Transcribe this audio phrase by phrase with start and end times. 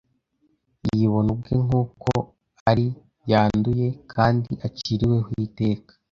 [0.95, 2.09] Yibona ubwe nk’uko
[2.69, 2.87] ari,
[3.31, 5.91] yanduye kandi aciriweho iteka